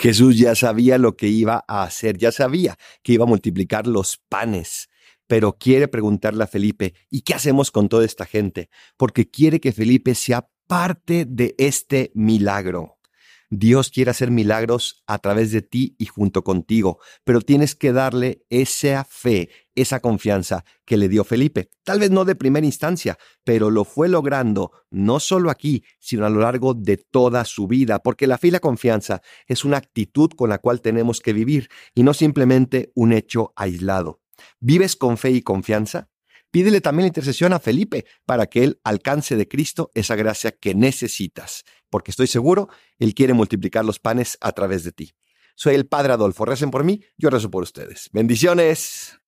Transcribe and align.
Jesús 0.00 0.38
ya 0.38 0.54
sabía 0.54 0.96
lo 0.96 1.14
que 1.14 1.28
iba 1.28 1.62
a 1.68 1.82
hacer, 1.82 2.16
ya 2.16 2.32
sabía 2.32 2.78
que 3.02 3.12
iba 3.12 3.24
a 3.24 3.28
multiplicar 3.28 3.86
los 3.86 4.16
panes, 4.30 4.88
pero 5.26 5.58
quiere 5.58 5.88
preguntarle 5.88 6.42
a 6.42 6.46
Felipe, 6.46 6.94
¿y 7.10 7.20
qué 7.20 7.34
hacemos 7.34 7.70
con 7.70 7.90
toda 7.90 8.06
esta 8.06 8.24
gente? 8.24 8.70
Porque 8.96 9.28
quiere 9.28 9.60
que 9.60 9.72
Felipe 9.72 10.14
sea 10.14 10.48
parte 10.66 11.26
de 11.28 11.54
este 11.58 12.12
milagro. 12.14 12.99
Dios 13.52 13.90
quiere 13.90 14.12
hacer 14.12 14.30
milagros 14.30 15.02
a 15.08 15.18
través 15.18 15.50
de 15.50 15.60
ti 15.60 15.96
y 15.98 16.06
junto 16.06 16.44
contigo, 16.44 17.00
pero 17.24 17.40
tienes 17.40 17.74
que 17.74 17.92
darle 17.92 18.46
esa 18.48 19.04
fe, 19.04 19.50
esa 19.74 19.98
confianza 19.98 20.64
que 20.84 20.96
le 20.96 21.08
dio 21.08 21.24
Felipe. 21.24 21.68
Tal 21.82 21.98
vez 21.98 22.12
no 22.12 22.24
de 22.24 22.36
primera 22.36 22.64
instancia, 22.64 23.18
pero 23.42 23.70
lo 23.70 23.84
fue 23.84 24.08
logrando 24.08 24.70
no 24.90 25.18
solo 25.18 25.50
aquí, 25.50 25.82
sino 25.98 26.26
a 26.26 26.30
lo 26.30 26.40
largo 26.40 26.74
de 26.74 26.96
toda 26.96 27.44
su 27.44 27.66
vida, 27.66 27.98
porque 27.98 28.28
la 28.28 28.38
fe 28.38 28.48
y 28.48 28.52
la 28.52 28.60
confianza 28.60 29.20
es 29.46 29.64
una 29.64 29.78
actitud 29.78 30.30
con 30.36 30.48
la 30.48 30.58
cual 30.58 30.80
tenemos 30.80 31.18
que 31.18 31.32
vivir 31.32 31.70
y 31.92 32.04
no 32.04 32.14
simplemente 32.14 32.92
un 32.94 33.12
hecho 33.12 33.52
aislado. 33.56 34.20
¿Vives 34.60 34.94
con 34.94 35.18
fe 35.18 35.32
y 35.32 35.42
confianza? 35.42 36.08
Pídele 36.50 36.80
también 36.80 37.04
la 37.04 37.08
intercesión 37.08 37.52
a 37.52 37.60
Felipe 37.60 38.06
para 38.26 38.46
que 38.46 38.64
él 38.64 38.80
alcance 38.82 39.36
de 39.36 39.46
Cristo 39.46 39.90
esa 39.94 40.16
gracia 40.16 40.50
que 40.52 40.74
necesitas, 40.74 41.64
porque 41.90 42.10
estoy 42.10 42.26
seguro, 42.26 42.68
Él 42.98 43.14
quiere 43.14 43.34
multiplicar 43.34 43.84
los 43.84 44.00
panes 44.00 44.36
a 44.40 44.52
través 44.52 44.84
de 44.84 44.92
ti. 44.92 45.12
Soy 45.54 45.74
el 45.74 45.86
Padre 45.86 46.14
Adolfo, 46.14 46.44
recen 46.44 46.70
por 46.70 46.84
mí, 46.84 47.04
yo 47.18 47.30
rezo 47.30 47.50
por 47.50 47.62
ustedes. 47.62 48.08
Bendiciones. 48.12 49.19